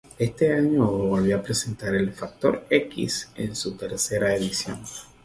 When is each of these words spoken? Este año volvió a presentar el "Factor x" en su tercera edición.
Este 0.17 0.51
año 0.51 0.87
volvió 0.87 1.37
a 1.37 1.43
presentar 1.43 1.93
el 1.93 2.11
"Factor 2.11 2.65
x" 2.71 3.29
en 3.35 3.55
su 3.55 3.77
tercera 3.77 4.33
edición. 4.35 4.79